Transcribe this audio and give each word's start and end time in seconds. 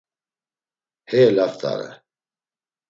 Hey 1.09 1.23
eleft̆are. 1.29 1.91